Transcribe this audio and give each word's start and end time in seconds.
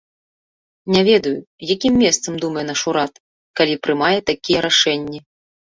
Не 0.95 1.01
ведаю, 1.09 1.33
якім 1.73 1.93
месцам 2.05 2.33
думае 2.45 2.65
наш 2.71 2.81
урад, 2.95 3.13
калі 3.61 3.79
прымае 3.87 4.17
такія 4.33 4.59
рашэнні. 4.71 5.19